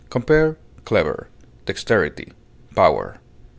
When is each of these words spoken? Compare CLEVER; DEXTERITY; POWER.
Compare 0.09 0.57
CLEVER; 0.83 1.27
DEXTERITY; 1.67 2.33
POWER. 2.75 3.19